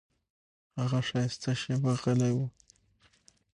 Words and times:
هغه 0.79 0.99
ښایسته 1.07 1.51
شېبه 1.61 1.93
غلی 2.01 2.31
و. 2.35 2.37